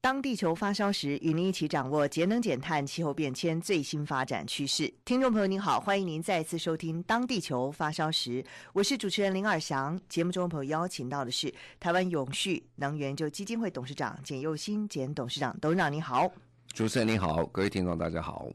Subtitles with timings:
[0.00, 4.92] 当地球发烧时，与您一起掌握节能减碳、气候变迁最新发展趋势。
[5.04, 8.40] 听众朋友您好，欢迎您再次收听《当地球发烧时》，
[8.72, 10.00] 我是主持人林尔祥。
[10.08, 16.30] 节目中朋友邀请到的是台湾永续能源就基金会董事长简佑新简董事长，董事长您好。
[16.72, 18.46] 主持人您好，各位听众大家好。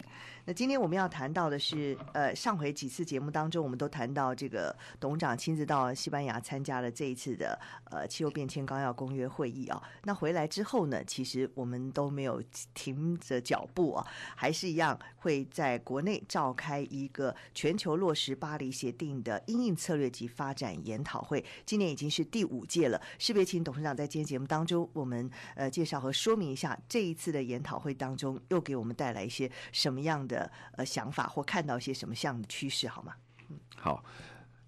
[0.45, 9.81] 那今天我们要谈到的是，呃，上回几次节目当中，我们都谈到这个董事长亲自到西班牙参加了这一次的呃气候变迁纲要公约会议啊。
[10.03, 12.43] 那回来之后呢，其实我们都没有
[12.73, 21.41] 停着脚步啊，还是一样会在国内召开一个全球落实巴黎协定的因应策略及发展研讨会。
[21.65, 33.13] 今年已经是第五届了，是不是请董事长在今天节目当中，我们呃介绍和说明一下这一次的研讨会当中又给我们带来一些什么样的的呃想法或看到一些什么样的趋势好吗？
[33.49, 34.03] 嗯，好，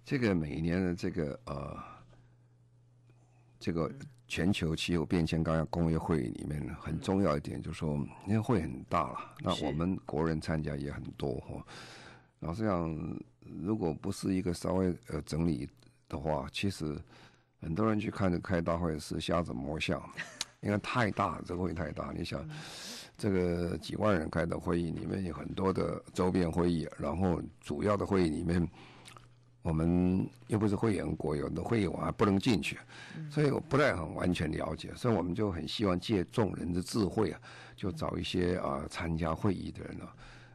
[0.04, 1.76] 这个每一年的这个呃
[3.58, 3.90] 这个
[4.28, 7.94] 全球气候变迁纲要工业会议里面很重要一点就是说，
[8.26, 11.66] 因为会很大了，那我们国人参加也很多哈。
[12.40, 15.68] 老实讲，如果不是一个稍微呃整理
[16.08, 16.96] 的话，其实
[17.60, 20.00] 很多人去看这开大会是瞎子摸象，
[20.60, 22.48] 因为太大，这个会太大，你想。
[23.16, 28.68] 嗯这个几万人开的会议里面有很多的周边会议，然后主要的会议里面，
[29.62, 32.78] 我们又不是会员国，有很多会议我还不能进去，
[33.30, 37.40] 所以我不太很完全了解，所以我们就很希望借众人的智慧啊，
[37.74, 40.08] 就找一些啊参加会议的人呢，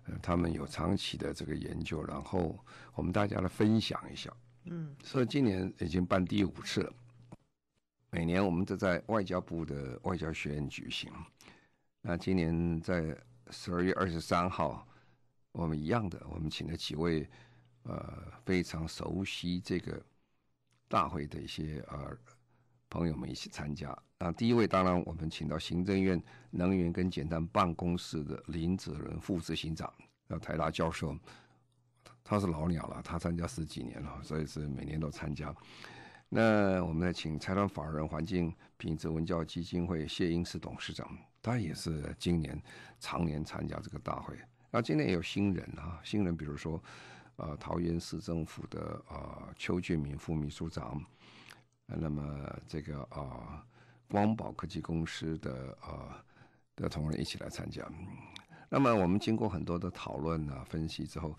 [0.06, 2.56] 呃，他们有长期的这个研究，然后
[2.94, 4.32] 我们大家来分享一下。
[4.66, 6.94] 嗯，所以今年已经办第五次了，
[8.12, 11.12] 每年我们都在外交部的外交学院举行。
[12.04, 13.16] 那今年在
[13.52, 14.88] 十二月二十三号，
[15.52, 17.30] 我们一样的，我们请了几位
[17.84, 20.04] 呃非常熟悉这个
[20.88, 22.18] 大会的一些呃
[22.90, 23.96] 朋友们一起参加。
[24.18, 29.94] 那第一位当然我们请到行政院能源跟简单办公室的林哲伦副执行长，
[30.26, 31.16] 那台大教授，
[32.24, 35.54] 他是老鸟了，他参加十几年了，所以是每年都参加。
[36.30, 41.08] 那我们再请财团法人环境品质文教基金会谢英式董事长。
[41.42, 42.62] 他也是今年
[43.00, 44.38] 常年参加这个大会。
[44.70, 46.82] 那今年也有新人啊，新人比如说，
[47.36, 51.04] 呃，桃园市政府的啊、呃、邱俊明副秘书长，
[51.88, 53.64] 那么这个啊、呃、
[54.08, 56.24] 光宝科技公司的啊、
[56.76, 57.86] 的同仁一起来参加。
[58.70, 61.36] 那么我们经过很多的讨论啊分析之后，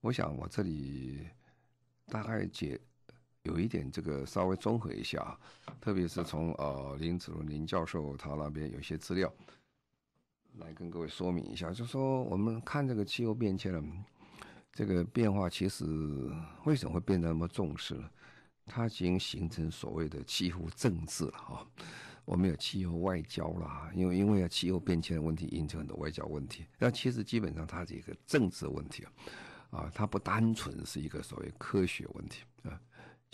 [0.00, 1.28] 我想我这里
[2.06, 2.80] 大概解。
[3.44, 5.38] 有一点这个稍微综合一下，
[5.80, 9.30] 特别是从呃林子伦林教授他那边有些资料
[10.58, 13.84] 来跟各位说明一下，就说我们看这个气候变迁了，
[14.72, 15.84] 这个变化其实
[16.64, 18.08] 为什么会变得那么重视呢？
[18.66, 21.66] 它已经形成所谓的气候政治了哈。
[22.24, 32.42] 我们有气候外交啦，因为因为啊气候变迁的问题引起很多外交问题，那其实基本上它是一个政治问题啊，啊，它不单纯是一个所谓科学问题。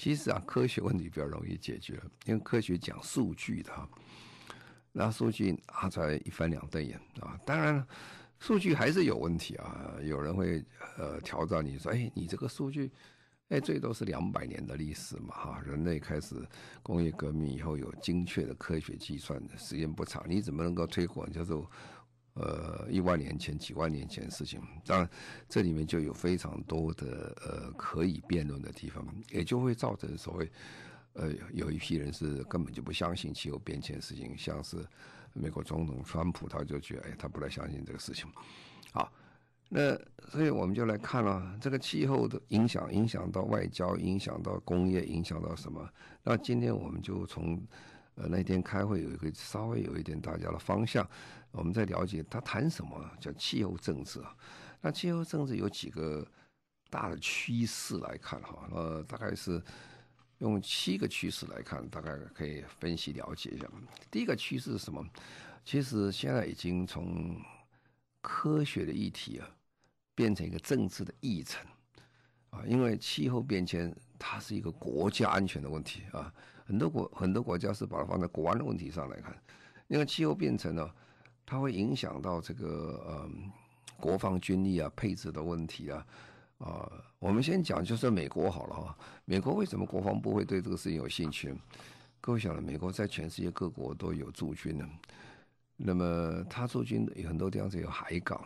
[0.01, 3.87] 其实啊，科学问题比较容易解决，因为科学讲数据的哈，
[4.93, 7.39] 那数据拿出来一翻两瞪眼啊。
[7.45, 7.87] 当然，
[8.39, 9.95] 数据还是有问题啊。
[10.03, 10.65] 有人会
[10.97, 12.91] 呃挑战你说，哎，你这个数据，
[13.51, 15.61] 哎，最多是两百年的历史嘛哈。
[15.67, 16.35] 人类开始
[16.83, 21.71] 工业革命以后有精确的科学计算，时间不长，你怎么能够推广叫做？
[22.43, 25.11] 呃，一万年前、几万年前的事情，当然
[25.47, 30.51] 这里面就有非常多的呃可以辩论的地方，也就会造成所谓
[31.13, 34.79] 呃有一批人是根本就不相信气候变迁的事情，像是
[35.35, 38.27] 美国总统川普，他就觉得哎，他不太相信这个事情。
[38.93, 39.13] 好，
[39.69, 39.95] 那
[40.31, 45.87] 所以我们就来看了这个气候的影响，影响到外交，影响到工业，影响到什么？
[46.23, 47.61] 那今天我们就从。
[48.17, 51.09] 呃，那天开会有一个稍微有一点大家的方向，
[51.53, 54.37] 我们在了解他谈什么叫气候政治啊？
[54.81, 56.27] 那气候政治有几个
[56.91, 59.63] 大的趋势来看哈，呃，大概是
[60.39, 63.67] 用七个趋势来看，大概可以分析了解一下。
[64.11, 65.07] 第一个趋势是什么？
[65.65, 67.41] 其实现在已经从
[68.21, 69.49] 科学的议题啊，
[70.15, 71.65] 变成一个政治的议程
[72.51, 76.33] 啊，因为气候变迁它是一个国家安全的问题啊。
[76.71, 79.37] 很多国很多国家是把它放在国安的问题上来看，
[79.89, 80.89] 那个气候变成呢，
[81.45, 83.29] 它会影响到这个呃
[83.99, 86.07] 国防军力啊配置的问题啊
[86.59, 86.89] 啊、
[87.19, 91.53] 我们先讲就是美国好了哈，美国为什么国防部会对这个事情有兴趣？
[92.21, 94.87] 各位晓得，美国在全世界各国都有驻军的，
[95.77, 98.41] 那么他驻军有很多地方是有海港。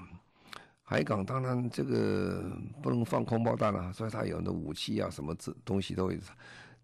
[0.87, 2.45] 海港当然这个
[2.83, 6.21] 不能放空包弹啊，所以它有很多武器啊，什么这东西都会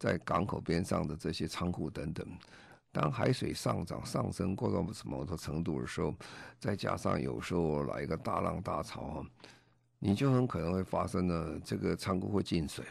[0.01, 2.27] 在港口边上的这些仓库等等。
[2.91, 6.13] 当海水上涨上升过到什么程度的时候，
[6.59, 9.25] 再加上有时候来一个大浪大潮，
[10.01, 12.85] 你就很可能会发生呢这个仓库会进水，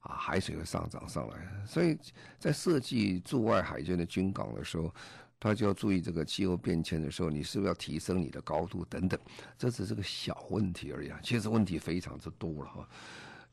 [0.00, 1.64] 啊，海水会上涨上来。
[1.64, 1.96] 所以
[2.40, 4.92] 在设计驻外海军的军港的时候。
[5.42, 9.18] 他就要注意这个气候变迁的时候，你是不是要提升你的高度等等，
[9.56, 11.18] 这只是个小问题而已啊。
[11.22, 12.86] 其实问题非常之多了哈。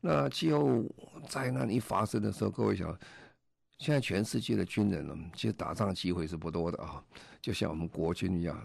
[0.00, 0.84] 那气候
[1.28, 2.96] 灾难一发生的时候，各位想，
[3.78, 7.02] 现在全世界的军人呢，其实打仗机会是不多的啊。
[7.40, 8.60] 就像我们国军一样，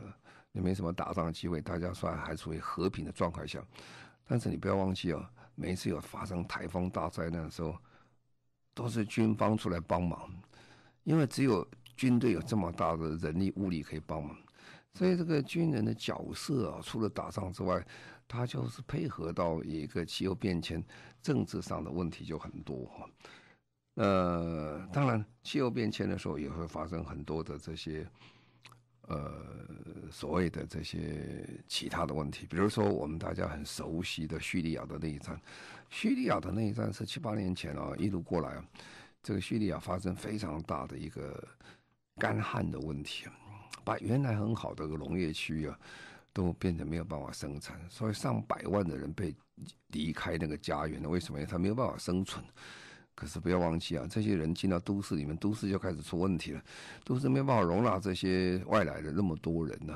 [0.52, 3.64] 也没什么打仗机会，大家算还处于和平的状态下。
[4.28, 7.76] 但是你不要忘记啊，每一次有发生台风大灾难的时候，
[8.74, 10.32] 都是军方出来帮忙，
[11.04, 11.68] 因为只有。
[11.96, 14.36] 军队有这么大的人力物力可以帮忙，
[14.96, 17.86] 所以这个军人的角色啊，除了打仗之外，
[18.28, 20.84] 它就是配合到一个气候变迁、
[21.22, 23.10] 政治上的问题就很多哈。
[23.96, 28.08] 呃，当然气候变迁的时候也会发生很多的这些
[29.08, 29.32] 呃
[30.12, 35.40] 所谓的这些其他的问题，比如说我们大家很熟悉的叙利亚的内战。
[35.90, 38.64] 叙利亚的内战是七八年前啊，一路过来，
[39.22, 41.48] 这个叙利亚发生非常大的一个。
[42.18, 43.26] 干旱的问题，
[43.84, 45.80] 把原来很好的个农业区啊，
[46.34, 49.34] 都变得没有办法生产，所以上百万的人被
[49.90, 51.08] 离开那个家园了。
[51.08, 51.46] 为什么？
[51.46, 52.44] 他没有办法生存。
[53.16, 56.64] 可是不要忘记啊，这些人进到都市里面，都市就开始出问题了。
[57.04, 59.96] 都市没办法容纳这些外来的那么多人呢、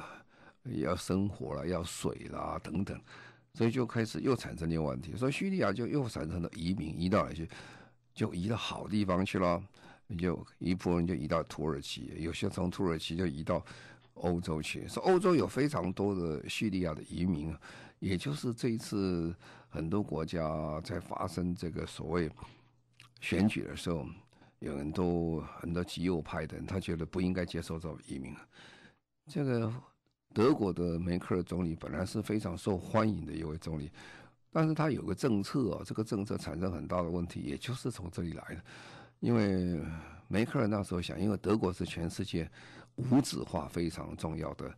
[0.66, 2.95] 要生活了，要水啦等等，
[3.56, 5.16] 所以就开始又产生另外问题。
[5.18, 7.50] 所以叙利亚就又产生了移民，移到哪去？
[8.13, 9.62] 就移到好地方去了。
[10.19, 13.66] 就一部分人就移到土耳其，有些从土耳其就移到
[14.22, 14.88] 欧洲去。
[14.88, 17.56] 说欧洲有非常多的叙利亚的移民，
[18.00, 19.36] 也就是这一次
[19.69, 22.30] 很多国家在发生这个所谓
[23.22, 24.06] 选举的时候，
[24.60, 28.36] 有很多很多极右派的人，他觉得不应该接受这种移民。
[29.28, 29.74] 这个
[30.34, 33.92] 德国的梅克尔总理本来是非常受欢迎的一位总理，
[34.52, 38.62] 但是他有个政策啊，这个政策产生很大的问题，也就是从这里来的。
[39.20, 39.81] 因为
[40.28, 42.50] 梅克尔那时候想，因为德国是全世界
[42.98, 44.72] 无纸化非常重要的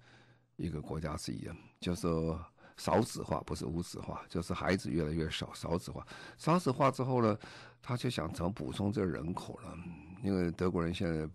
[0.55, 2.39] 一个国家之一啊，就是说
[2.77, 6.05] 少子化，不是无纸化，就是孩子越来越少，少子化。
[6.37, 7.37] 少子化之后呢，
[7.81, 9.73] 他就想怎么补充这个人口了？
[10.23, 11.27] 因为德国人现在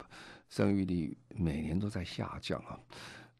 [0.48, 2.78] 生育率每年都在下降啊。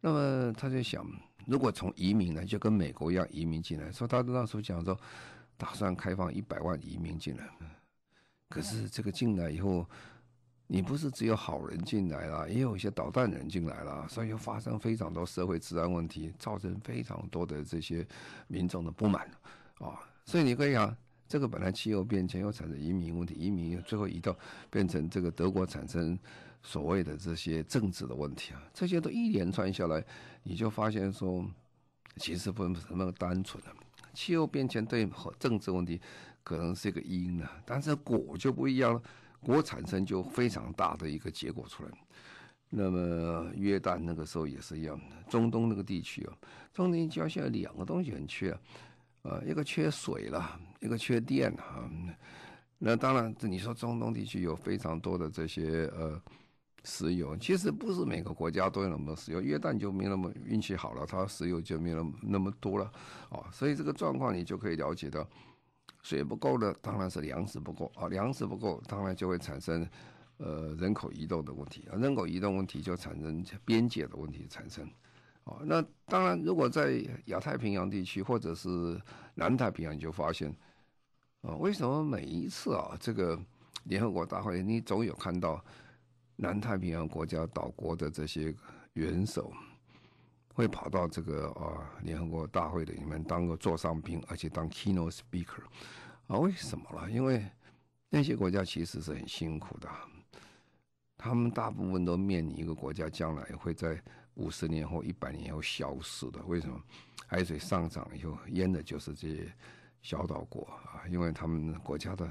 [0.00, 1.06] 那么他就想，
[1.46, 4.98] 如果从移民呢，就跟美国一样移民进来，说他那时候讲说，
[5.56, 7.48] 打算开放一百万移民进来。
[8.48, 9.88] 可是这个进来以后，
[10.74, 18.04] 你不是只有好人进来了，也有一些捣蛋人进来了，所以又发生非常多社会治安问题，造成非常多的这些
[18.48, 19.30] 民众的不满
[19.78, 20.00] 啊。
[20.24, 20.92] 所以你可以讲，
[21.28, 24.36] 这个本来气候变迁又产生移民问题，移民最后移到
[24.68, 26.18] 变成这个德国产生
[26.60, 30.04] 所谓的这些政治的问题啊，这些都一连串下来，
[30.42, 31.48] 你就发现说，
[32.16, 33.70] 其实不是那么单纯的
[34.12, 36.00] 气候变迁对政治问题。
[36.42, 39.02] 可能是一个因呢，但是果就不一样了，
[39.44, 41.90] 国产生就非常大的一个结果出来。
[42.76, 46.34] 那么约旦那个时候也是一样的，中东那个地区啊，
[46.72, 48.50] 中东地区现在两个东西很缺，
[49.22, 51.88] 啊，一个缺水了，一个缺电啊。
[52.78, 56.20] 那当然，你说中东地区有非常多的这些呃
[56.82, 62.90] 石油，其实不是每个国家都有那么多石油，约旦就没那么运气好了，它石油就没那么那么多了
[63.28, 63.48] 啊。
[63.52, 65.24] 所以这个状况你就可以了解到。
[66.04, 68.08] 水不够的，当然是粮食不够啊！
[68.08, 69.88] 粮食不够，当然就会产生
[70.36, 71.96] 呃人口移动的问题啊！
[71.96, 74.86] 人口移动问题就产生边界的问题产生
[75.44, 75.56] 啊！
[75.64, 79.00] 那当然，如果在亚太平洋地区或者是
[79.34, 80.54] 南太平洋，你就发现
[81.40, 83.40] 啊，为什么每一次啊这个
[83.84, 85.64] 联合国大会，你总有看到
[86.36, 88.54] 南太平洋国家岛国的这些
[88.92, 89.50] 元首。
[90.54, 95.62] 会跑到这个啊联合国大会的里面当个座上宾，而且当 keynote speaker
[96.28, 96.38] 啊？
[96.38, 97.10] 为什么了？
[97.10, 97.44] 因为
[98.08, 99.88] 那些国家其实是很辛苦的，
[101.18, 104.00] 他们大部分都面临一个国家将来会在
[104.34, 106.40] 五十年后、一百年后消失的。
[106.44, 106.80] 为什么？
[107.26, 109.52] 海水上涨以后淹的就是这些
[110.02, 112.28] 小岛国啊，因为他们国家的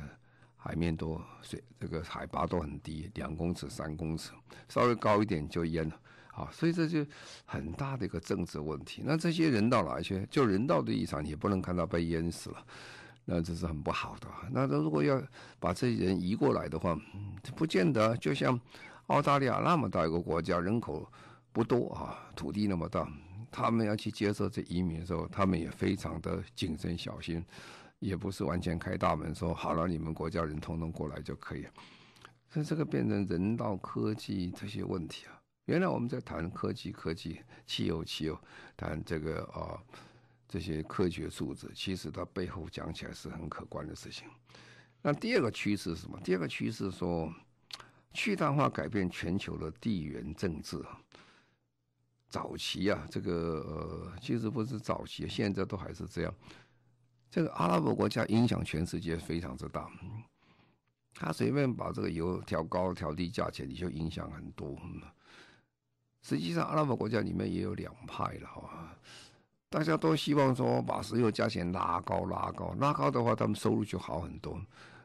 [0.55, 4.31] 海面都水这个海拔都很低，两公尺、三公尺，
[4.69, 5.99] 稍微高一点就淹了。
[6.35, 7.05] 啊，所以这就
[7.45, 9.03] 很大的一个政治问题。
[9.05, 10.27] 那这些人到哪去？
[10.31, 12.65] 就人道的立场，也不能看到被淹死了，
[13.25, 14.27] 那这是很不好的。
[14.51, 15.21] 那如果要
[15.59, 16.99] 把这些人移过来的话，
[17.55, 18.17] 不见得。
[18.17, 18.59] 就像
[19.07, 21.07] 澳大利亚那么大一个国家，人口
[21.51, 23.07] 不多啊，土地那么大，
[23.51, 27.45] 他们要去接受这移民的时候，他们也非常的谨慎小心，
[27.99, 31.63] 也不是完全开大门说好了，你们国家人通通过来就可以。
[32.49, 35.42] 所以这个变成人道科技这些问题啊。
[35.65, 38.37] 原来我们在谈科技、科技、汽油、汽油，
[38.75, 39.81] 谈这个啊、
[40.47, 44.27] 这些科学数字，其实它背后讲起来是很可观的事情。
[45.01, 46.19] 那第二个趋势是什么？
[46.21, 47.33] 第二个趋势说，
[48.13, 50.81] 去碳化改变全球的地缘政治。
[52.27, 56.33] 早期啊，这个呃，其实不是早期，现在都还是这样。
[57.29, 59.89] 这个阿拉伯国家影响全世界非常之大，
[61.13, 64.77] 他随便把这个油调高、调低价钱，你就影响很多。
[66.25, 68.95] 实际上，阿拉伯国家里面也有两派了哈，
[69.69, 74.57] 大家都希望说把石油价钱拉高、拉高、拉高的话，他们收入就好很多。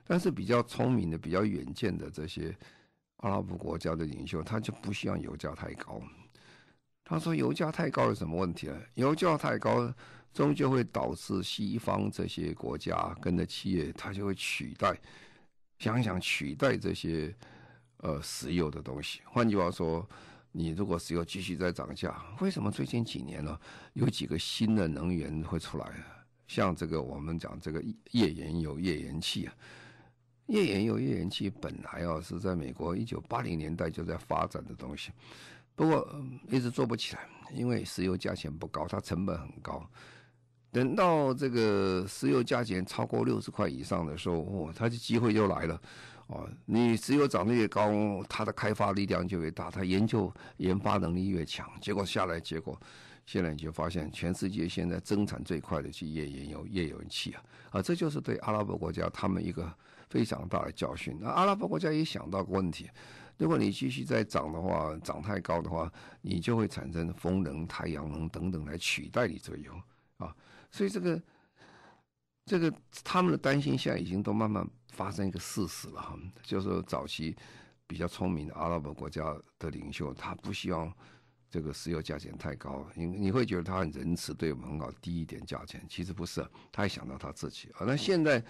[0.06, 2.56] 但是比较聪明的、比较远见的这些
[3.16, 6.00] 阿拉伯国家的领袖，他就不希望油价太高。
[7.04, 8.78] 他说：“油价太高有什么问题啊？
[8.94, 9.92] 油价太高，
[10.32, 14.96] 终究会导致西方这些国家跟着企业，他就会取代，
[15.80, 17.34] 想想取代这些
[17.96, 19.20] 呃石油的东西。
[19.24, 20.08] 换句话说。”
[20.52, 23.58] 你如果石油继续在涨价，为什么最近几年呢？
[23.92, 25.86] 有几个新的能源会出来？
[26.46, 29.54] 像这个我们讲这个页岩油、页岩气啊，
[30.46, 35.10] 页岩油、页岩气本来啊是在美国一九八零年代就在发展的东西，
[35.74, 36.10] 不过
[36.48, 39.86] 一直做不起来，因为石油价钱不高，它成本很高。
[40.72, 45.80] 等到这个石油价钱超过六十块以上的时候，哦，它的机会就来了。
[46.28, 47.90] 哦，你石油涨得越高，
[48.28, 51.66] 它的开发力量就越大，它研究研发能力越强。
[51.80, 52.78] 结果下来，结果
[53.24, 57.42] 现在你就发现，全世界现在增产最快的是页岩油、页岩气啊！
[57.70, 59.72] 啊，这就是对阿拉伯国家他们一个
[60.10, 61.16] 非常大的教训。
[61.18, 62.90] 那阿拉伯国家也想到个问题：
[63.38, 69.72] 如果你继续再涨的话，涨太高的话，你就会产生风能、太阳能等等来取代你这个油
[70.18, 70.36] 啊。
[70.70, 71.22] 所以这个
[72.44, 72.70] 这个
[73.02, 74.68] 他们的担心现在已经都慢慢。
[74.92, 77.36] 发生一个事实了哈，就是早期
[77.86, 80.92] 比较聪明的阿拉伯国家的领袖，他不希望
[81.50, 87.86] 这个石油价钱太高，你你会觉得他很仁慈，对我们很好，低一点价钱，其实不是，他也想到他自己啊。
[87.86, 88.42] 那现在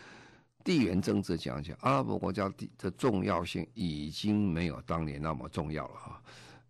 [0.64, 6.22] 地缘政治讲讲，阿拉伯国家的重要性已经没有当年那么重要了哈。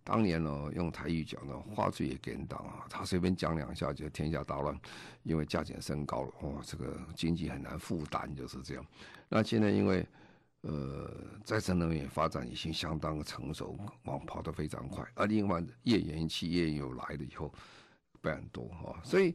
[0.04, 4.78] 当年呢，用台语讲呢，话最也给人挡啊，他随便讲两下就天下大乱，
[5.22, 8.84] 因为价钱升高了，哦，这个经济很难负担，就是这样。
[9.28, 10.06] 那现在因为
[10.62, 11.10] 呃
[11.44, 17.52] 再生能源发展已经相当成熟，往跑得非常快，而另外页岩气页岩油来了以后
[18.20, 19.34] 不很多哈，所以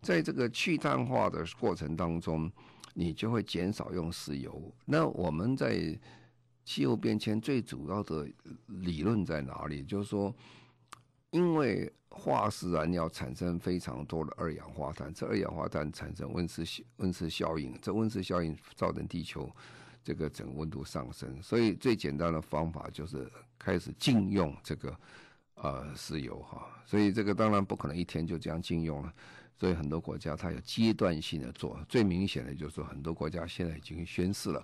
[0.00, 2.50] 在这个去碳化的过程当中，
[2.92, 4.72] 你就会减少用石油。
[4.84, 5.98] 那我们在
[6.64, 8.26] 气候变迁最主要的
[8.66, 9.82] 理论在哪里？
[9.84, 10.34] 就是说，
[11.34, 16.64] 因为化石燃料产生非常多的二氧化碳，这二氧化碳产生温室
[16.98, 19.50] 温室效应，这温室效应造成地球
[20.04, 21.42] 这个整个温度上升。
[21.42, 24.96] 所以最简单的方法就是开始禁用这个
[25.56, 26.68] 呃石油哈。
[26.86, 29.12] 所以这个当然不可能一天就这样禁用了，
[29.58, 31.76] 所以很多国家它有阶段性的做。
[31.88, 34.60] 最明显的就是说，很多国家现在已经宣示了。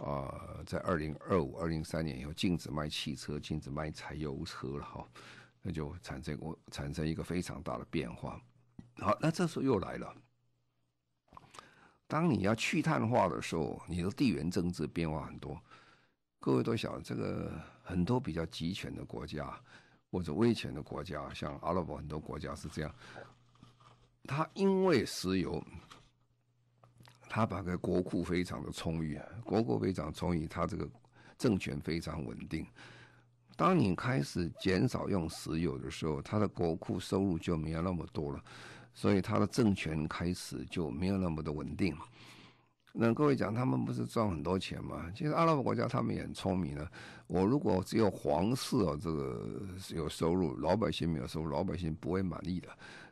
[0.00, 5.06] 啊、呃，在二零二五、二零三年以后，禁止卖汽车，禁止卖柴油车了哈，
[5.66, 8.38] 那就产生我产生一个非常大的变化。
[8.98, 10.14] 好，那这时候又来了，
[12.06, 15.58] 当你要去碳化的时候，你的地缘政治变化很多。
[16.38, 19.58] 各位都晓得，这个很多比较集权的国家
[20.10, 22.94] 或者威权的国家，像阿拉伯很多国家是这样，
[24.24, 25.64] 他因为石油。
[27.26, 30.88] 他把个国库非常的充裕，国库非常充裕，他这个
[31.36, 32.64] 政权非常稳定。
[33.56, 38.42] 当你开始减少用石油的时候，他的国库收入就没有那么多了，
[38.92, 41.96] 所以他的政权开始就没有那么的稳定。
[42.92, 45.10] 那各位讲，他们不是赚很多钱吗？
[45.16, 46.88] 其实阿拉伯国家他们也很聪明的。
[47.26, 52.68] 我如果只有皇室啊这个有收入，老百姓没有收入，老百姓不会满意的。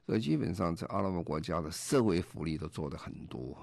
[0.07, 3.57] 所以基本上在阿拉伯国家的社会福利都做得很多。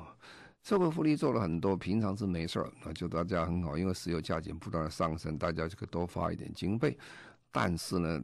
[0.62, 6.98] 社会福利做了很多，平常是没事儿，那就大家很好，因为石油价钱不断的上升，大家就可以多发一点经费。
[7.52, 8.22] 但是呢，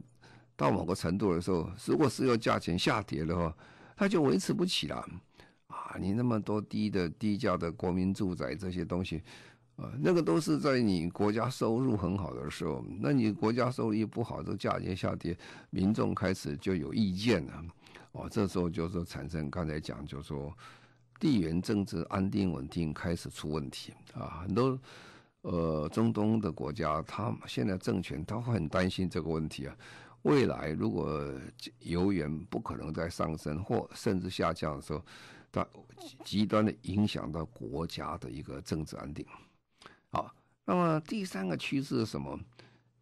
[0.54, 3.56] 到某个程度的时候，如果石油价钱下跌的话，
[3.96, 4.96] 它就维持不起了。
[5.66, 9.22] 啊，你那么多低的低价的国民住宅这些东西，
[9.76, 15.36] 啊，那个都是在你国家收入很好的时候，那你国家收入一不好，这价钱下跌，
[15.70, 17.64] 民众开始就有意见了。
[18.12, 20.56] 哦，这时候就是产生刚才讲，就说
[21.18, 24.78] 地缘政治安定稳定开始出问题啊，很多
[25.42, 29.76] 呃中东的国家，他们现在政权他会很担心这个问题啊。
[30.22, 31.32] 未来如果
[31.80, 35.02] 油源不可能再上升或甚至下降的时候，
[35.52, 35.66] 它
[36.24, 39.24] 极端的影响到国家的一个政治安定。
[40.10, 42.38] 好，那么第三个趋势是什么？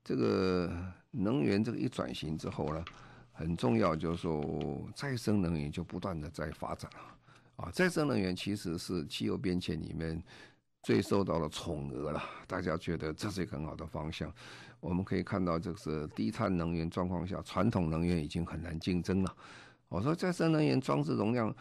[0.04, 0.70] 这个
[1.10, 2.84] 能源这个一转型之后呢，
[3.32, 6.98] 很重要，就是说再生能源就不断的在发展了。
[7.56, 10.22] 啊，再生能源其实是汽油变迁里面
[10.82, 14.32] 最受到的宠儿了，大家觉得这是一个很好的方向。
[14.80, 19.36] 我们可以看到，这是低碳能源状况下，传统能源已经很难竞争了。
[19.88, 21.54] 我说再生能源装置容量。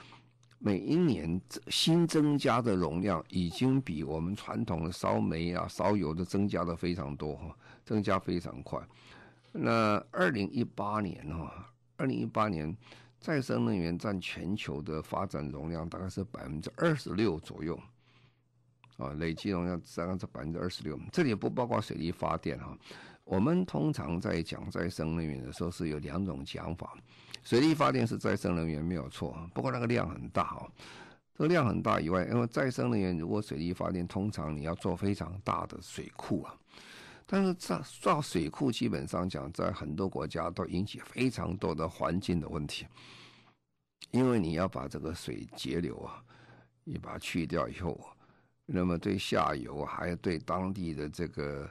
[0.65, 8.79] 每一年新增加的容量已经比我们传统的烧煤啊、烧油的增加的非常多哈，增加非常快。
[9.51, 12.73] 那二零一八年哈，二零一八年
[13.23, 17.79] 再生能源占全球的发展容量大概是百分之二十六左右，
[18.97, 20.99] 啊，累计容量大概是百分之二十六。
[21.09, 22.77] 这里不包括水力发电哈。
[23.23, 26.97] 我们通常在讲再生能源的时候是有两种讲法。
[27.43, 30.69] 水力发电是再生能源没有错，不过那个量很大哦。
[31.33, 36.53] 这个量很大以外，因为再生能源如果水力发电，通常你要做非常大的水库啊。
[37.25, 42.85] 但是造造水库基本上讲，在很多国家都引起非常多的环境的问题，
[44.11, 46.23] 因为你要把这个水截流啊，
[46.83, 47.99] 你把它去掉以后，
[48.65, 51.69] 那么对下游还有对当地的这个。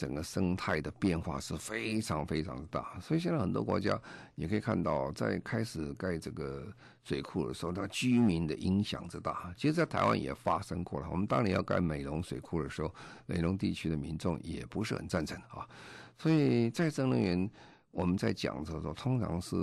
[0.00, 4.00] 整个生态的变化是非常非常的大，所以现在很多国家
[4.34, 9.52] 你可以看到，在开始盖这个水库的时候，那居民的影响之大。
[9.58, 11.08] 其实，在台湾也发生过了。
[11.10, 12.90] 我们当年要盖美浓水库的时候，
[13.26, 15.68] 美浓地区的民众也不是很赞成啊。
[16.16, 17.50] 所以再生能源
[17.90, 19.54] 我们在讲的时候，通常是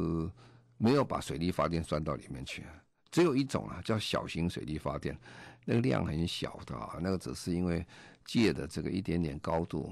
[0.78, 2.64] 没有把水力发电算到里面去，
[3.10, 5.18] 只有一种啊，叫小型水力发电，
[5.66, 7.84] 那个量很小的啊，那个只是因为
[8.24, 9.92] 借的这个一点点高度。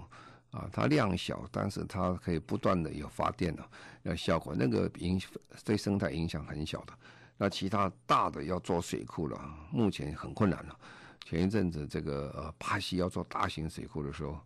[0.56, 3.70] 啊，它量小，但是它可以不断的有发电的，
[4.02, 5.22] 那效果那个影
[5.65, 6.94] 对生态影响很小的。
[7.36, 9.38] 那其他大的要做水库了，
[9.70, 10.80] 目前很困难了。
[11.26, 14.39] 前一阵子这个呃巴西要做大型水库的时候，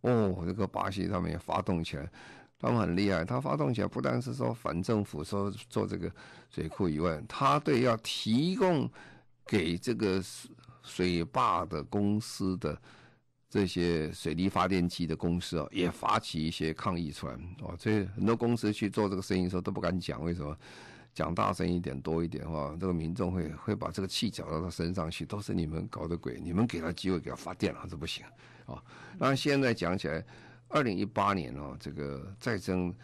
[0.00, 2.10] 哦，这个巴西他们也发动起来，
[2.58, 3.22] 他们很厉害。
[3.22, 6.10] 他发动起来不但是说反政府说做这个
[6.48, 8.90] 水库以外，他对要提供
[9.44, 10.22] 给这个
[10.82, 12.80] 水坝的公司的。
[13.50, 17.76] 这些水力发电机的公司啊，也发起一些抗议出来哦。
[17.78, 20.56] 这很多公司去做这个生意的时候都不敢讲，为什么？
[21.12, 28.24] 讲大声一点、多一点的话，这个民众会会把这个气搅到他身上去，都是你们搞的鬼，你们给他机会给他发电了，这不行
[28.64, 28.80] 啊。
[29.18, 30.24] 那现在讲起来，
[30.68, 32.94] 二零一八年哦，这个再生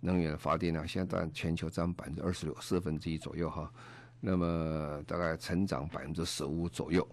[0.00, 3.72] 能源的发电量现在占全球占百分之二十六，四分之一左右哈。
[4.20, 7.08] 那么大概成长百分之十五左右。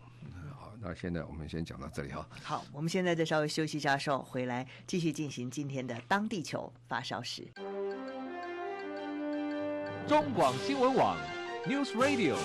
[0.84, 2.28] 那现在我们先讲到这里哈。
[2.42, 7.48] 好，我们现在再稍微休息一下，稍后回来继续进行今天的当地球发烧时。
[10.08, 11.16] 中广新闻网
[11.68, 12.36] ，News Radio。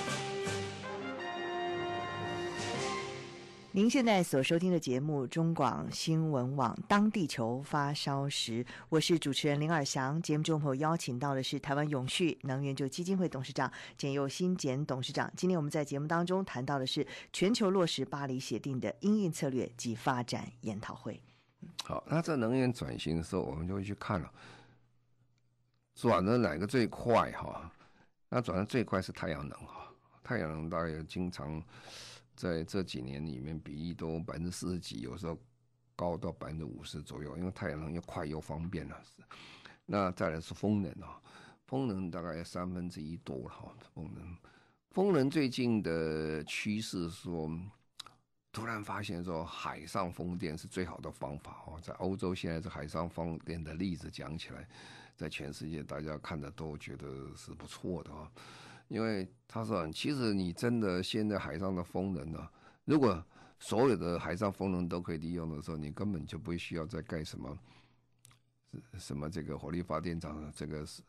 [3.76, 10.20] 您现在所收听的节目《中广新闻网》当地球发烧时，我是主持人林尔祥。
[10.22, 15.30] 节目中朋友邀请到的是台湾永续能源就基金会董事长简又新简董事长。
[15.36, 21.20] 今天我们在节目当中谈到的是全球落实巴黎协定的因应策略及发展研讨会。
[21.84, 24.32] 好，那在能源转型的时候，我们就会去看了，
[25.94, 27.70] 转的哪个最快哈？
[28.30, 29.92] 那转的最快是太阳能哈，
[30.24, 31.62] 太阳能大概经常。
[32.36, 35.36] 在这几年里面，比例都百分之四十几，有时候
[35.96, 37.36] 高到百分之五十左右。
[37.38, 39.02] 因为太阳能又快又方便了。
[39.86, 41.20] 那再来是风能啊，
[41.64, 43.74] 风能大概三分之一多了哈。
[43.94, 44.36] 风能，
[44.90, 47.50] 风能最近的趋势说，
[48.52, 51.80] 突然发现说海上风电是最好的方法哦。
[51.80, 54.68] 在欧洲现在这海上风电的例子讲起来，
[55.14, 58.30] 在全世界大家看的都觉得是不错的啊。
[58.88, 62.48] 因为他说，其实你真的现在海上的风能呢，
[62.84, 63.24] 如果
[63.58, 67.58] 所有的海上风能都可以利用的时候，你根本就不需要再盖什么，
[68.98, 71.02] 什么这个火力发电厂、这个是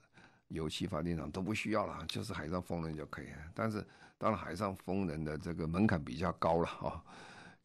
[0.48, 3.28] 油气发电厂都不需要了，就是海上风能就可以。
[3.54, 3.86] 但是，
[4.18, 7.04] 当然海上风能的这个门槛比较高了啊。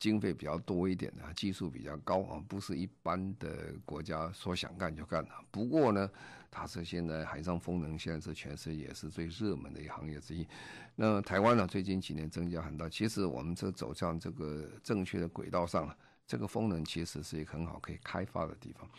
[0.03, 5.31] 经费比较多一点的，技术比较高啊，不是一般的国家说想干就干的。
[5.53, 6.11] 不过呢，
[6.51, 10.45] 它是现在海上风能现在是全世界也是最热门的一个行业之一。
[10.97, 12.89] 那台湾呢，最近几年增加很大。
[12.89, 18.91] 其实我们这走上这个正确的轨道上了，这个风能其实是一个很好可以开发的地方。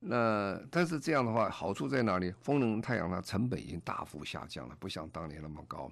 [0.00, 2.30] 那但是这样的话，好处在哪里？
[2.42, 5.90] 风能、太阳能成本已经大幅下降了，不像当年那么高。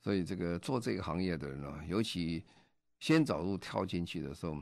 [0.00, 2.44] 所以这个做这个行业的人呢，尤其
[3.04, 4.56] 先早入跳进去的时候，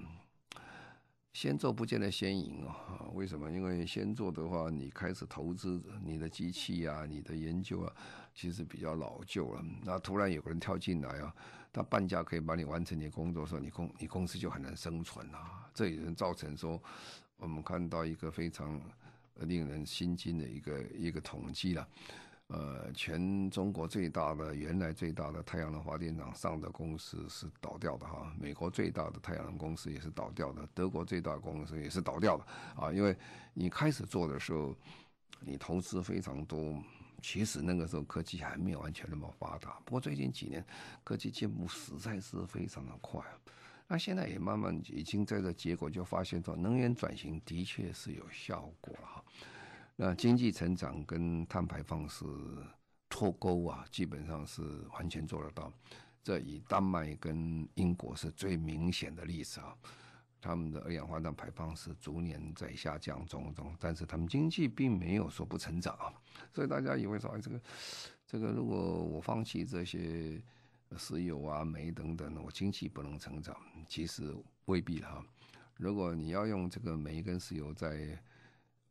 [1.33, 3.07] 先做不见得先赢啊。
[3.15, 3.49] 为什么？
[3.49, 7.95] 因为先做的话，你开始投资你的机器啊，你的研究啊，
[8.35, 9.65] 其实比较老旧了。
[9.85, 11.33] 那突然有个人跳进来啊，
[11.73, 15.71] 他半价可以帮你完成你的工作的时候，你公你公司就很难生存啊。
[15.73, 16.83] 这也能造成说。
[17.37, 18.81] 我们看到一个非常
[19.37, 21.89] 令人心惊的一个一个统计了，
[22.53, 32.45] 呃，全中国最大的原来最大的太阳能发电厂上的公司是倒掉的哈，美国最大的太阳能公司也是倒掉的，德国最大公司也是倒掉的
[32.77, 33.17] 啊，因为
[33.55, 34.77] 你开始做的时候，
[35.41, 36.79] 你投资非常多，
[37.23, 40.63] 其实那个时候科技还没有完全那么发达，不过最近几年
[41.03, 43.25] 科技进步实在是非常的快。
[43.89, 49.25] 那现在也慢慢已经在这结果就发现到，能源转型的确是有效果哈。
[50.05, 52.25] 那经济成长跟碳排放是
[53.09, 54.61] 脱钩啊，基本上是
[54.95, 55.73] 完全做得到。
[56.25, 59.73] 这以丹麦跟英国是最明显的例子啊，
[60.41, 66.13] 他们的二氧化碳排放是逐年在下降中中，但是他们经济并没有说不成长啊。
[66.53, 67.61] 所以大家以为说，哎，这个
[68.27, 70.43] 这个如果我放弃这些。
[70.99, 73.57] 石油啊、煤等等，我经济不能成长，
[73.89, 74.37] 其实
[74.67, 75.25] 未必哈。
[75.79, 78.23] 如果你要用这个煤跟石油在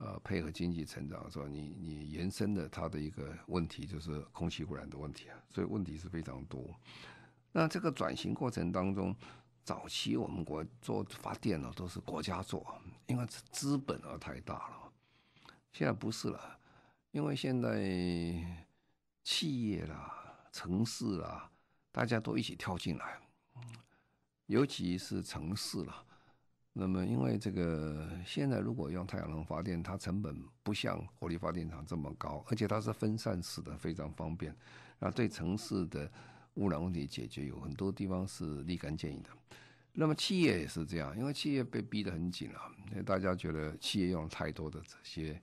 [0.01, 6.75] 呃配合经济成长的时候，你你延伸的它的一个问题就是空气污染的问题啊，所以问题是非常多。
[7.51, 9.15] 那这个转型过程当中，
[9.63, 14.91] 早期我们国做发电呢都是国家做，因为资本额太大了。
[15.71, 16.59] 现在不是了，
[17.11, 17.79] 因为现在
[19.23, 21.47] 企业啦、城市啦。
[21.93, 23.19] 大家都一起跳进来，
[24.45, 26.05] 尤其是城市了。
[26.73, 34.55] 那么，因为这个现在如果用太阳能发电，它成本不像火力发电厂这么高，而且它是分散式的，非常方便。
[34.97, 36.09] 那对城市的
[36.53, 39.29] 污染问题解决，有很多地方是立竿见影的。
[39.91, 42.59] 那么企业也是这样，因为企业被逼得很紧了，
[42.91, 45.41] 因为大家觉得企业用太多的这些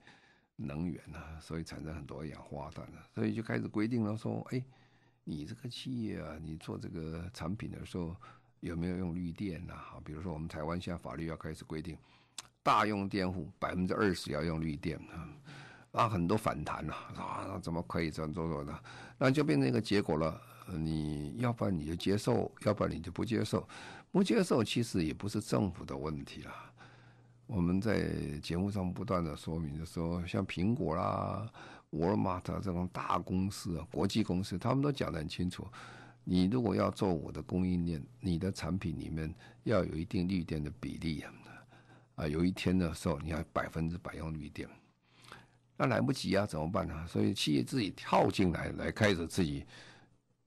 [0.56, 4.64] 能源了，所以产生很多二氧化碳了，所以就开始规定了说，哎。
[5.30, 8.16] 你这个企业啊，你做这个产品的时候
[8.60, 9.74] 有没有用绿电呐？
[9.74, 11.96] 啊，比如说我们台湾现在法律要开始规定，
[12.62, 15.28] 大用电户百分之二十要用绿电啊，
[15.92, 18.78] 啊很多反弹呐，啊怎么可以这样做做的？
[19.18, 20.40] 那就变成一个结果了，
[20.76, 23.68] 你要不然你就接受，要不然你就不接受，
[24.10, 26.52] 不接受其实也不是政府的问题了。
[27.46, 28.10] 我们在
[28.42, 31.50] 节目上不断的说明就说，像苹果啦。
[31.92, 35.66] 沃尔玛这种大公司啊，国际公司，他们都讲得很清楚。
[36.30, 41.32] 你如果要做我的供应链，你的产品里面要有一定绿电的比例啊。
[42.16, 44.68] 啊，有一天的时候，你要百分之百用绿电，
[45.74, 47.06] 那来不及啊，怎么办呢？
[47.06, 49.64] 所以企业自己跳进来，来开始自己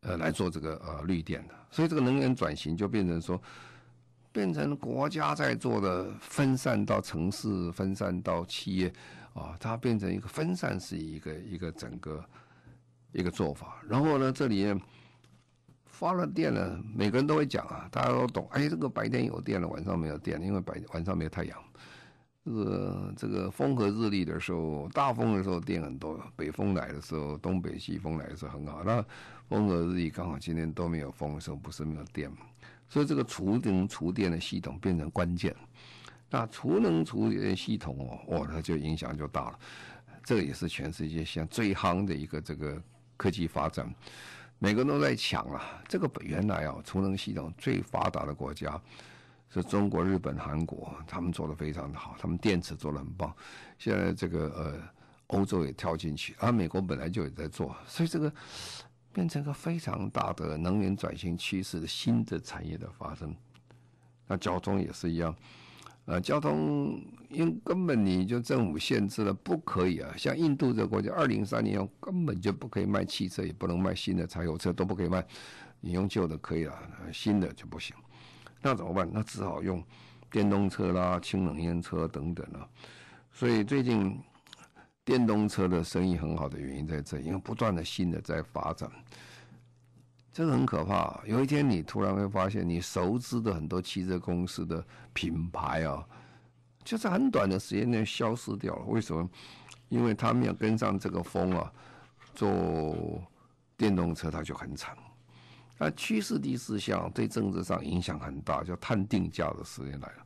[0.01, 1.55] 呃来做这个呃绿电的。
[1.71, 3.41] 所以这个能源转型就变成说，
[4.31, 8.93] 变成国家在做的，分散到城市，分散到企业。
[9.33, 12.23] 啊，它变成一个分散式一个一个整个
[13.13, 14.79] 一个做法，然后呢，这里面
[15.91, 18.47] 发了电了，每个人都会讲啊，大家都懂。
[18.51, 21.57] 哎，这个白天有电了，晚上没有电，因为白晚上没有太阳。
[22.43, 28.83] 这个这个风和日丽的时候，大风的时候电很多，北风来的时候，东北西风来的时候很好。
[28.83, 29.05] 那
[29.47, 32.31] 风和日丽刚好今天都没有风的时候，不是没有电，
[32.89, 35.55] 所以这个储能储电的系统变成关键。
[36.31, 37.95] 那储能储电系统
[38.27, 39.59] 哦，哦，它就影响就大了。
[40.23, 42.81] 这个也是全世界现在最夯的一个这个
[43.17, 43.93] 科技发展，
[44.63, 45.81] 每个人都在抢啊。
[45.87, 48.79] 这个原来啊，储能系统最发达的国家
[49.49, 53.35] 是中国、日本、韩国，他们做的非常的好，他们电池做的很棒。
[53.79, 58.31] 现在这个呃，欧洲也跳进去，而、美国本来就也在做，所以这个
[59.11, 63.35] 变成一个非常大的能源转型趋势的新的产业的发生。
[64.27, 65.35] 那交通也是一样。
[66.05, 70.13] 呃，交通因根本你就政府限制了，不可以啊。
[70.17, 75.25] 像印度这个国家，二零三年根本就不可以卖汽车，也不能卖新的柴油车，都不可以卖。
[75.79, 76.77] 你用旧的可以了，
[77.13, 77.95] 新的就不行。
[78.61, 79.09] 那怎么办？
[79.13, 79.81] 那只好用
[80.29, 82.67] 电动车啦、氢能源车等等啊。
[83.31, 84.19] 所以最近
[85.05, 88.89] 电动车的生意很好的原因在这，因为不断的新的在发展。
[90.33, 91.21] 这个很可怕。
[91.25, 96.05] 有一天，你突然会发现，你熟知的很多汽车公司的品牌啊，
[96.83, 98.85] 就在很短的时间内消失掉了。
[98.85, 99.29] 为什么？
[99.89, 101.69] 因为他没有跟上这个风啊，
[102.33, 103.21] 做
[103.75, 104.97] 电动车他就很惨。
[105.77, 110.25] 那趋势第四项对政治上影响很大，叫碳定价的时间来了。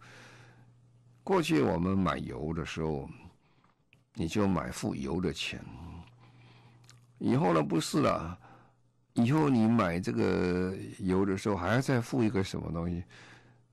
[1.24, 3.10] 过去我们买油的时候，
[4.14, 5.60] 你就买付油的钱。
[7.18, 8.38] 以后呢，不是了。
[9.16, 13.04] 以后你买这个油的时候，还要再付一个什么东西？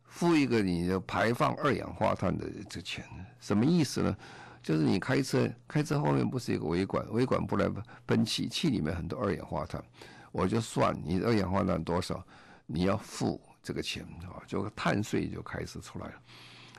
[0.06, 3.04] 付一个你的排放二氧化碳的这钱，
[3.40, 4.16] 什么意思呢？
[4.62, 7.68] 就是你开车，开车后面不是有个尾管，尾管不来
[8.06, 9.82] 喷气，气里面很多二氧化碳，
[10.30, 12.24] 我就算你二氧化碳多少，
[12.66, 16.14] 你要付这个钱啊，就碳税就开始出来了，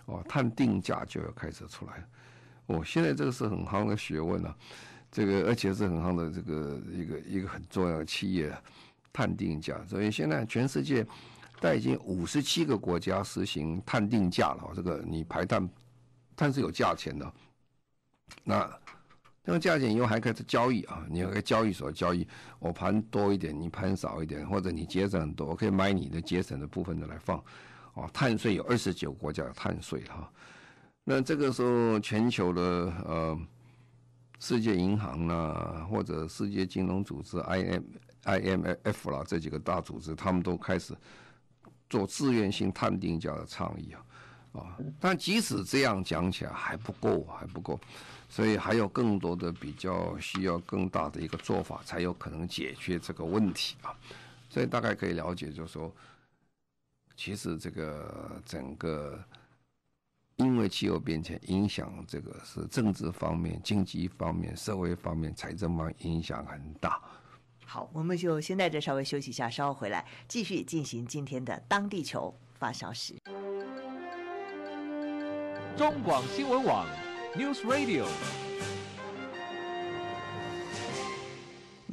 [0.06, 2.04] 哦，碳定价就要开始出来了，
[2.68, 4.56] 哦，现在这个是很夯的学问啊。
[5.16, 8.52] 这个而且是很夯的这个一个一个很重要的企业，
[9.14, 9.80] 碳定价。
[9.86, 11.06] 所以现在全世界，
[11.62, 14.72] 在已经五十七个国家实行碳定价了。
[14.76, 15.70] 这个你排碳，
[16.36, 17.32] 碳是有价钱的。
[18.44, 18.68] 那
[19.44, 27.38] 这个价钱以后还可以交易啊，你可以交易所交易，我盘多一点，你盘少一点，或者你节省很多，我可以买你的节省的部分的来放。
[27.94, 30.28] 哦，碳税有二十九国家有碳税哈。
[31.04, 32.62] 那这个时候全球的
[33.06, 33.40] 呃。
[34.44, 37.84] 世界银行啦，或者世界金融组织 I M
[38.24, 40.94] I M F 啦，这几个大组织，他们都开始
[41.90, 44.78] 做自愿性探定价的倡议啊，啊！
[45.00, 47.80] 但即使这样讲起来还不够，还不够，
[48.28, 53.96] 所以还有更多的比较需要更大的一个做法，才有可能解决这个问题啊。
[54.50, 55.90] 所以大概可以了解，就是说，
[57.16, 59.24] 其实这个整个。
[60.38, 67.00] 因为气候变迁影响，这个是政治方面、经济方面、社会方面、财政方面影响很大。
[67.66, 73.16] 好，我们就先在这稍微休息一下，稍后回来继续进行今天的当地球发烧时。
[75.76, 76.88] 中广新闻网
[77.36, 78.06] ，News Radio。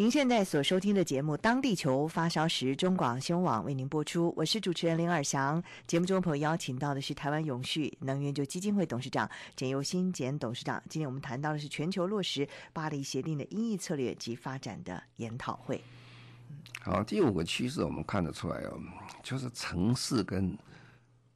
[0.00, 4.32] 您现在所收听的节目《当地球发烧时》，中广新闻网为您播出。
[4.34, 5.62] 我是主持人林尔祥。
[5.86, 10.82] 节目中朋友邀请到的是台湾永续能源就基金会董事长简佑新简董事长。
[10.88, 15.78] 今天我们谈到的是全球落实巴黎协定的因应策略及发展的研讨会。
[16.80, 18.80] 好，第五个趋势我们看得出来哦，
[19.22, 20.56] 就是城市跟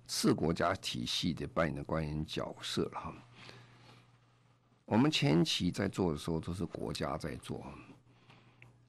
[0.07, 3.15] 次国家体系的扮演的关键角色了哈。
[4.87, 7.63] 我们前期在做的时候都是国家在做。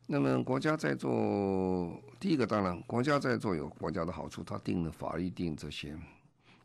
[0.07, 5.97] 那么国家在做第一个，当然国家在做有国家的好处，他定的法律定这些，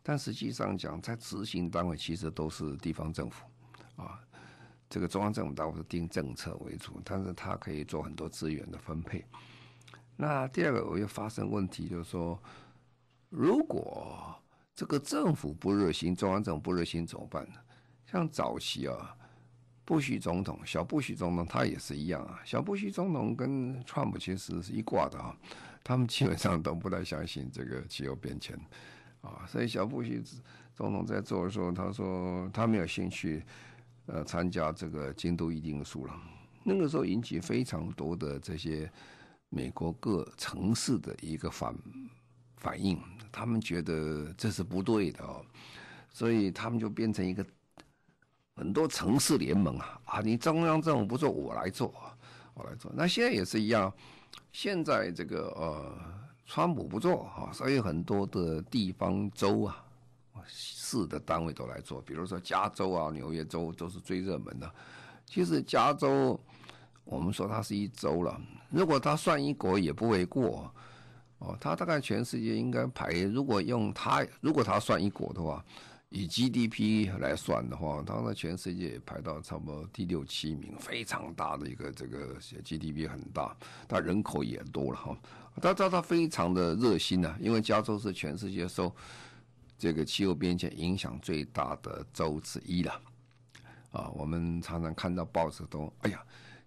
[0.02, 3.46] 但实际上讲，在执行单位其实都是地方政府，
[3.96, 4.20] 啊，
[4.90, 9.24] 这个中央政府单位是定政策为主，但是它可以做很多资源的分配。
[10.16, 12.38] 那第二个我又发生问题，就是说，
[13.30, 14.34] 如果
[14.74, 17.54] 这个政府不热心，中央政府不热心怎么办呢？
[18.04, 19.16] 像早期啊。
[19.90, 22.38] 布什总统，小布什总统他也是一样啊。
[22.44, 25.36] 小布什总统跟川普其实是一挂的啊，
[25.82, 28.56] 他们基本上都不太相信这个气候变迁
[29.20, 29.44] 啊。
[29.48, 30.22] 所以小布什
[30.76, 33.42] 总统在做的时候，他说他没有兴趣
[34.06, 36.14] 呃参加这个京都议定书了。
[36.62, 38.88] 那个时候引起非常多的这些
[39.48, 41.74] 美国各城市的一个反
[42.58, 42.96] 反应，
[43.32, 45.44] 他们觉得这是不对的哦，
[46.10, 47.44] 所以他们就变成一个。
[48.56, 50.20] 很多城市联盟啊啊！
[50.20, 51.94] 你中央政府不做，我来做，
[52.52, 52.92] 我来做。
[52.94, 53.90] 那现在也是一样，
[54.52, 55.94] 现在这个呃，
[56.44, 59.82] 川普不做啊，所以很多的地方州啊、
[60.46, 62.02] 市的单位都来做。
[62.02, 64.70] 比如说加州啊、纽约州都是最热门的。
[65.24, 66.38] 其实加州，
[67.04, 70.70] 我们说它是一州了，如果它算一国也不为过
[71.38, 71.56] 哦。
[71.58, 75.64] 它大概全世界应该排，如果用它，如果它算一国的话。
[76.10, 83.56] 以 GDP 来算的话，当然全世界排到差不多第六七名，非常大的一个这个 GDP 很大，
[83.88, 85.16] 它人口也多了哈。
[85.62, 88.94] 它它它非常的热心呐，因为加州是全世界受
[89.78, 93.00] 这个气候变迁影响最大的州之一了。
[93.92, 96.22] 啊，我们常常看到报纸都，哎呀。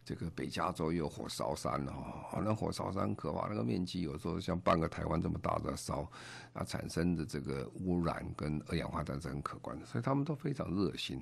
[0.05, 6.09] 这个北加州有火烧山了哈，那火烧山可怕，那个面积有时候像半个台湾这么大的烧，
[6.51, 11.21] 啊，产生的这个污染跟二氧化碳是很可观的，所以他们都非常热心，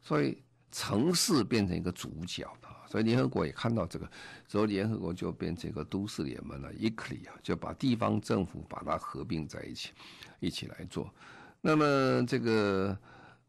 [0.00, 4.08] 所以城市变成一个主角啊，所以联合国也看到这个，
[4.46, 9.90] 所以联合国就变成一个都市联盟了，ICLEI 啊，就把地方政府把它合并在一起，
[10.38, 11.12] 一起来做，
[11.60, 12.96] 那么这个。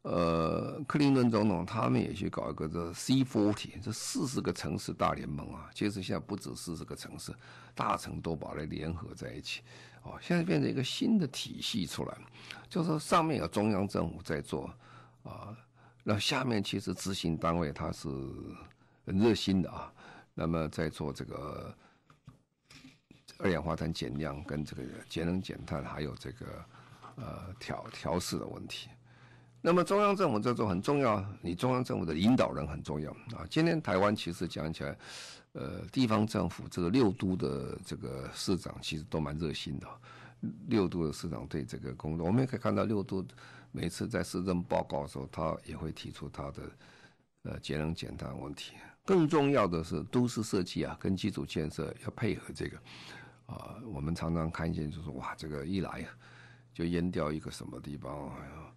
[0.04, 5.70] 呃，克林顿总统他们也去搞一个这 C40，这四十个城市大联盟啊。
[5.74, 7.34] 其实现在不止四十个城市，
[7.74, 9.62] 大城都把它联合在一起。
[10.04, 12.18] 哦，现在变成一个新的体系出来，
[12.70, 14.70] 就是说上面有中央政府在做
[15.24, 15.56] 啊，
[16.04, 18.10] 那下面其实执行单位他是
[19.06, 19.94] 很热心的啊。
[20.34, 21.74] 那么在做这个
[23.38, 26.66] 二氧化碳减量跟这个节能减碳，还有这个
[27.16, 28.90] 呃调调试的问题。
[29.66, 33.48] 那么中央政府这种很重要，你中央政府的领导人很重要啊。
[33.50, 34.98] 今天台湾其实讲起来，
[35.54, 39.88] 呃，地方政府这个六都的这个市长其实都蛮热心的。
[40.68, 43.26] 六都的市长对这个工作，我们也可以看到六都
[43.72, 46.62] 每次在市政报告的时候，他也会提出他的
[47.44, 48.74] 呃节能减碳问题。
[49.06, 52.78] 更重要的是都市设计啊，跟基础建设要配合这个
[53.46, 53.76] 啊。
[53.86, 56.06] 我们常常看见就是哇，这个一来
[56.74, 58.73] 就淹掉一个什么地方，哎呀。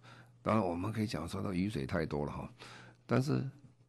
[0.47, 2.49] 当然，我们可以讲说，那雨水太多了哈。
[3.05, 3.43] 但是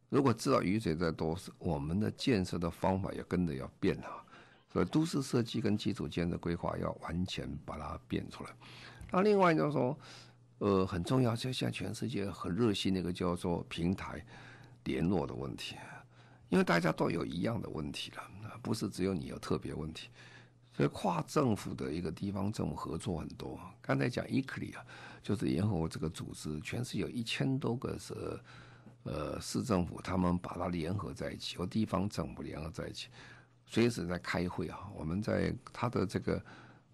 [0.09, 4.25] 如果知道雨水再多，我们的建设的方法也跟着要变了。
[4.67, 8.49] 所以，都市设计跟基础建设规划要完全把它变出来。
[9.09, 9.97] 那另外就是说，
[10.57, 14.21] 呃，很重要，就像全世界很热心的一个叫做平台
[14.83, 15.77] 联络的问题，
[16.49, 18.21] 因为大家都有一样的问题了，
[18.61, 20.09] 不是只有你有特别问题。
[20.79, 23.59] 所以，跨政府的一个地方政府合作很多。
[23.81, 24.85] 刚才讲 ECLI 啊。
[25.21, 28.15] 就是联合国这个组织，全是有一千多个是
[29.03, 33.09] 呃市政府，他们把它联合在一起，和地方政府联合在一起，
[33.65, 34.89] 随时在开会啊。
[34.95, 36.41] 我们在他的这个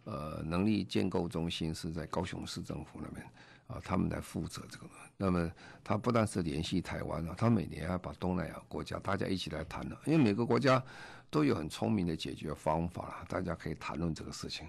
[0.06, 3.24] 呃能力建构中心是在高雄市政府那边
[3.68, 4.86] 啊，他们来负责这个。
[5.18, 5.52] 那么
[5.84, 10.84] 他不但是联系台湾啊，他每年还把东南亚国家大家一起来谈了，因为每个国家
[11.30, 14.68] 都有很聪明的解决方法，大家可以谈论这个事情。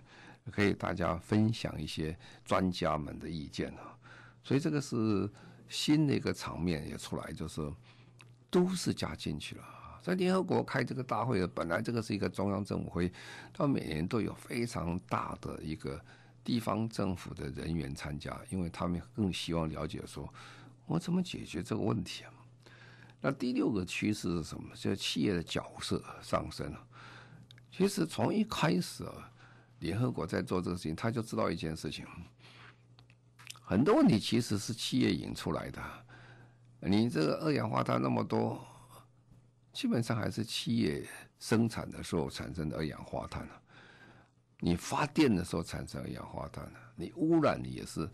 [0.53, 3.99] 可以大家分享一些专家们的意见啊，
[4.45, 5.29] 所以这个是
[5.69, 7.69] 新的一个场面也出来，就是
[8.49, 9.65] 都是加进去了。
[10.01, 13.13] 在联合国开这个大会，本来这个是一个中央政府会，
[13.53, 16.01] 到每年都有非常大的一个
[16.47, 20.33] 地方政府的人员参加，因为他们更希望了解说，
[20.87, 22.33] 我怎么解决这个问题啊？
[23.21, 24.71] 那第六个趋势是什么？
[24.77, 26.87] 就是企业的角色上升了。
[27.73, 29.33] 其实从一开始啊。
[29.81, 32.07] 联合国在做这个事情，他就知道一件事情：
[33.61, 35.83] 很多问题其实是企业引出来的。
[36.81, 38.67] 你这个二氧化碳那么多，
[39.75, 41.07] 基本上还是企业
[41.39, 43.47] 生产的时候产生的二氧化碳。
[44.61, 48.09] 你发电的时候产生二氧化碳的，你污染你也是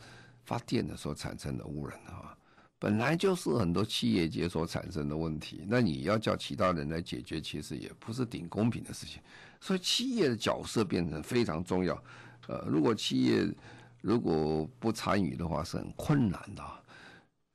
[0.45, 2.37] 发电的时候产生的污染啊。
[2.79, 9.23] 本来就是很多企业界所产生的问题，那你要叫其他人来解决，其实也不是挺公平的事情。
[9.61, 11.95] 所以企业的角色变成非常重要。
[12.49, 13.49] 呃，如果企业
[14.01, 16.65] 如果不参与的话，是很困难的。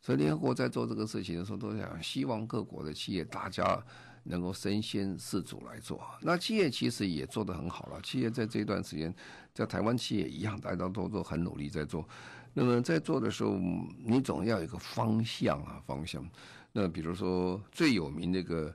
[0.02, 3.84] 所以联合国在做这个事情的时候，都想希望各国的企业大家
[4.28, 6.04] 能够身先士卒来做。
[6.22, 8.02] 那企业其实也做得很好了。
[8.02, 9.14] 企业在这段时间，
[9.54, 12.08] 在台湾企业一样，大家都都很努力在做。
[12.54, 13.56] 那么在做的时候，
[14.04, 16.28] 你总要有一个方向啊，方向。
[16.72, 18.74] 那比如说最有名的一个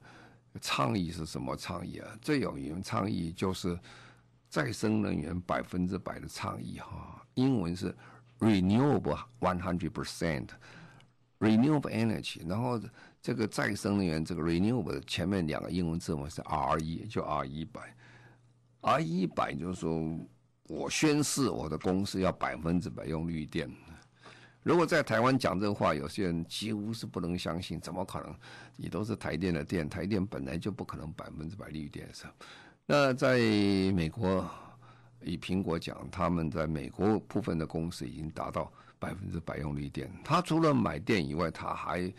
[0.61, 2.09] 倡议是什么倡议啊？
[2.21, 3.79] 最有名的倡议就是
[4.49, 7.25] 再生能源百分之百的倡议哈。
[7.35, 7.95] 英文是
[8.39, 12.47] renewable one hundred percent，renewable energy。
[12.47, 12.81] 然后
[13.23, 17.97] 这个再生能源这个 renewable 前面两个英文字母是 R 一，就 R 一百。
[18.81, 20.19] R 一百就是说。
[20.69, 23.71] 我宣誓，我的公司要百分之百用绿电。
[24.63, 28.35] 如果在台湾讲这话，有些人几乎是不能相信，怎么可能？
[28.77, 32.25] 你都是台电的电，台电本来就不可能百分之百绿电是。
[32.87, 33.37] 那在
[33.93, 34.49] 美国，
[35.21, 40.11] 以苹果讲，他们在美国部分的公司已经达到百分之百用绿电。
[40.25, 42.11] 他除了买电以外，他还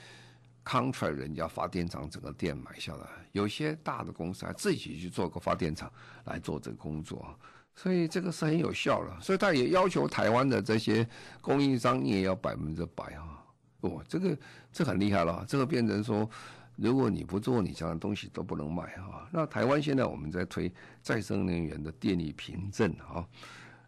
[0.65, 3.07] contract 人家发电厂整个电买下来。
[3.31, 5.91] 有些大的公司还自己去做个发电厂
[6.25, 7.37] 来做这个工作。
[7.75, 11.07] 所以这个是很有效了，所以他也要求台湾的这些
[11.41, 13.43] 供应商，你也要百分之百啊！
[13.81, 14.37] 哦，这个
[14.71, 16.29] 这很厉害了，这个变成说，
[16.75, 19.27] 如果你不做，你这样的东西都不能卖啊。
[19.31, 20.71] 那台湾现在我们在推
[21.01, 23.25] 再生能源的电力凭证啊，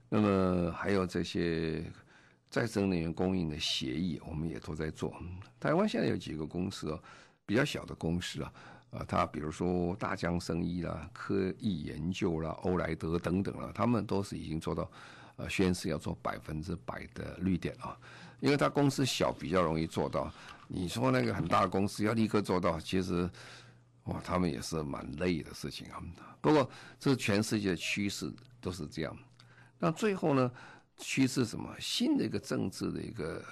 [0.09, 1.83] 那么还有这些
[2.55, 5.13] 再生能源供应的协议，我们也都在做。
[5.59, 6.97] 台湾现在有几个公司啊，
[7.45, 8.53] 比较小的公司啊。
[8.91, 14.89] 啊，他比如说大江生医啦、科艺研究啦、欧莱德等等啦，他们都是已经做到，
[15.35, 17.97] 呃，宣誓要做百分之百的绿电啊。
[18.39, 20.31] 因为他公司小，比较容易做到。
[20.69, 23.29] 你说那个很大的公司要立刻做到，其实
[24.05, 26.01] 哇，他们也是蛮累的事情啊。
[26.39, 26.69] 不过
[27.01, 29.13] 这是全世界的趋势都是这样。
[29.77, 30.49] 那最后呢，
[30.97, 31.75] 趋势什么？
[31.79, 33.43] 新的一个政治的一个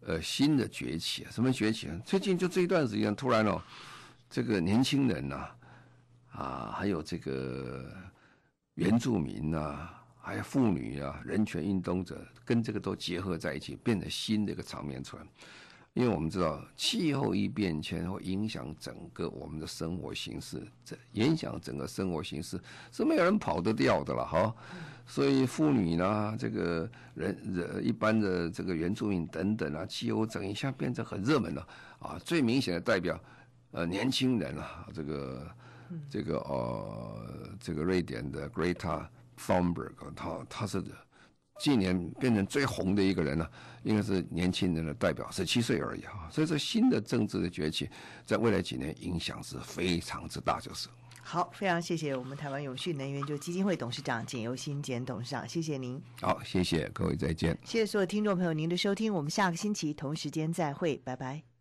[0.00, 1.88] 呃新的崛起，什么崛起？
[2.04, 3.62] 最近就这一段时间突然哦。
[4.28, 5.48] 这个年轻人呐、
[6.32, 7.92] 啊，还有这个
[8.74, 9.88] 原住民呐、
[10.20, 15.22] 还有妇女啊，人权运动者，跟这个都结合在一起，变成新的一个场面出来。
[15.96, 22.60] 因为我们知道气候一变迁会影响整个我们的生活形式，这影响整个生活形式
[22.92, 24.54] 是没有人跑得掉的了哈。
[25.06, 31.66] 所以妇女呢，这个人人一般的这个原住民等等啊，气候整一下变成很热门了
[31.98, 32.20] 啊。
[32.22, 33.18] 最明显的代表，
[33.70, 35.50] 呃，年轻人啊，这个
[36.10, 39.06] 这个呃，这个瑞典的 Greta
[39.38, 40.84] Thunberg，他他是。
[41.58, 43.48] 近年变成最红的一个人呢，
[43.82, 46.28] 应该是年轻人的代表，十七岁而已啊。
[46.30, 47.88] 所以说，新的政治的崛起，
[48.24, 50.88] 在未来几年影响是非常之大，就是。
[51.22, 56.00] 好，非常谢谢我们台湾永续能源就基金会董事长简尤新简董事长，谢谢您。
[56.20, 57.58] 好，谢谢各位，再见。
[57.64, 61.55] 谢谢所有听众朋友您的收听，我们下个星期同时间再会，拜拜。